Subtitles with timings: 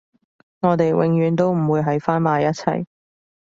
[0.61, 2.87] 我哋永遠都唔會喺返埋一齊